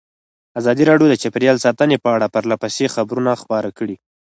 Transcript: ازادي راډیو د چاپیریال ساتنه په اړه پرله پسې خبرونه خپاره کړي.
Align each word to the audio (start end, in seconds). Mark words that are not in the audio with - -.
ازادي 0.59 0.83
راډیو 0.89 1.07
د 1.09 1.15
چاپیریال 1.21 1.57
ساتنه 1.65 1.95
په 2.03 2.09
اړه 2.15 2.31
پرله 2.33 2.55
پسې 2.63 2.85
خبرونه 2.95 3.31
خپاره 3.41 3.69
کړي. 3.77 3.95